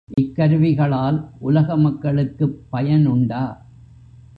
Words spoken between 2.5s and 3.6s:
பயனுண்டா?